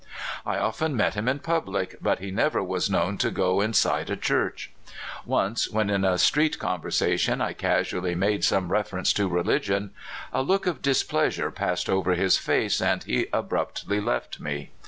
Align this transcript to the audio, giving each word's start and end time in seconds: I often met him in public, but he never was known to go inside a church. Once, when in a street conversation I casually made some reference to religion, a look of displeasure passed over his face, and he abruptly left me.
I 0.47 0.57
often 0.57 0.95
met 0.95 1.13
him 1.13 1.27
in 1.27 1.37
public, 1.37 1.95
but 2.01 2.17
he 2.17 2.31
never 2.31 2.63
was 2.63 2.89
known 2.89 3.19
to 3.19 3.29
go 3.29 3.61
inside 3.61 4.09
a 4.09 4.17
church. 4.17 4.71
Once, 5.27 5.69
when 5.69 5.91
in 5.91 6.03
a 6.03 6.17
street 6.17 6.57
conversation 6.57 7.39
I 7.39 7.53
casually 7.53 8.15
made 8.15 8.43
some 8.43 8.71
reference 8.71 9.13
to 9.13 9.27
religion, 9.29 9.91
a 10.33 10.41
look 10.41 10.65
of 10.65 10.81
displeasure 10.81 11.51
passed 11.51 11.87
over 11.87 12.15
his 12.15 12.35
face, 12.35 12.81
and 12.81 13.03
he 13.03 13.27
abruptly 13.31 13.99
left 14.01 14.39
me. 14.39 14.71